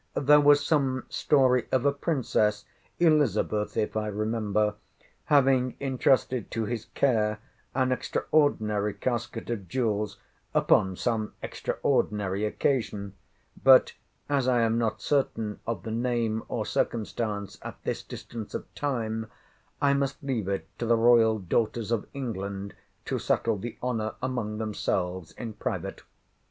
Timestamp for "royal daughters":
20.97-21.91